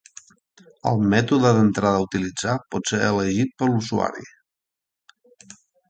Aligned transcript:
El 0.91 1.03
mètode 1.13 1.51
d'entrada 1.57 1.99
a 2.01 2.07
utilitzar 2.07 2.57
pot 2.73 2.91
ser 2.93 3.03
elegit 3.11 3.55
per 3.61 3.71
l'usuari. 3.71 4.27